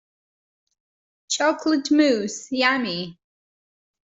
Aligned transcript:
Chocolate 1.27 1.91
mousse; 1.91 2.51
yummy! 2.51 3.19